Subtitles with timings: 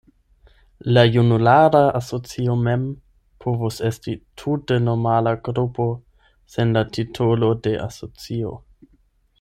[0.97, 2.87] La junulara asocio mem
[3.45, 5.89] povus esti tute normala grupo,
[6.55, 8.57] sen la titolo de asocio.